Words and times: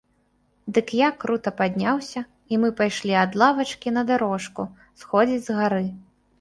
Дык 0.77 0.87
я 0.99 1.09
крута 1.23 1.49
падняўся, 1.59 2.23
і 2.55 2.59
мы 2.63 2.73
пайшлі 2.81 3.13
ад 3.27 3.39
лавачкі 3.43 3.95
на 4.01 4.07
дарожку, 4.11 4.69
сходзіць 5.05 5.43
з 5.53 5.63
гары. 5.63 5.87